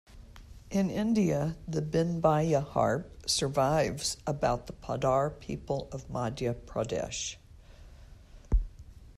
[0.71, 7.35] In India, the "bin-baia" harp survives about the Padhar people of Madhya Pradesh.